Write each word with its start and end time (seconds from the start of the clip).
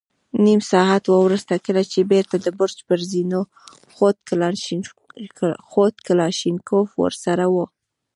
نيم 0.45 0.59
ساعت 0.71 1.03
وروسته 1.09 1.53
چې 1.57 1.61
کله 1.65 1.81
بېرته 2.11 2.35
د 2.39 2.47
برج 2.59 2.77
پر 2.87 2.99
زينو 3.11 3.41
خوت، 5.69 5.93
کلاشينکوف 6.07 6.87
ور 7.01 7.13
سره 7.25 7.45
و. 7.53 7.55